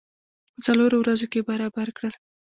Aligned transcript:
په 0.55 0.59
څلورو 0.65 0.95
ورځو 0.99 1.25
کې 1.31 1.47
برابر 1.49 1.87
کړل. 1.97 2.13